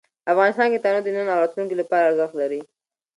[0.31, 2.61] افغانستان کې تنوع د نن او راتلونکي لپاره ارزښت لري.